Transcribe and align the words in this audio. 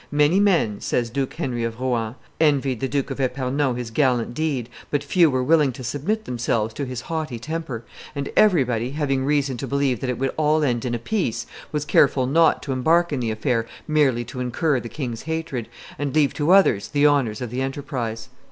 "Many 0.11 0.39
men," 0.39 0.81
says 0.81 1.11
Duke 1.11 1.35
Henry 1.35 1.63
of 1.63 1.79
Rohan, 1.79 2.15
"envied 2.39 2.79
the 2.79 2.87
Duke 2.87 3.11
of 3.11 3.19
Epernon 3.19 3.75
his 3.75 3.91
gallant 3.91 4.33
deed, 4.33 4.67
but 4.89 5.03
few 5.03 5.29
were 5.29 5.43
willing 5.43 5.71
to 5.73 5.83
submit 5.83 6.25
themselves 6.25 6.73
to 6.73 6.85
his 6.87 7.01
haughty 7.01 7.37
temper, 7.37 7.83
and 8.15 8.31
everybody, 8.35 8.93
having 8.93 9.23
reason 9.25 9.57
to 9.57 9.67
believe 9.67 9.99
that 9.99 10.09
it 10.09 10.17
would 10.17 10.31
all 10.37 10.63
end 10.63 10.85
in 10.85 10.95
a 10.95 10.97
peace, 10.97 11.45
was 11.71 11.85
careful 11.85 12.25
not 12.25 12.63
to 12.63 12.71
embark 12.71 13.13
in 13.13 13.19
the 13.19 13.29
affair 13.29 13.67
merely 13.87 14.23
to 14.23 14.39
incur 14.39 14.79
the 14.79 14.89
king's 14.89 15.21
hatred, 15.29 15.69
and 15.99 16.15
leave 16.15 16.33
to 16.33 16.49
others 16.49 16.87
the 16.87 17.05
honors 17.05 17.39
of 17.39 17.51
the 17.51 17.61
enterprise." 17.61 18.29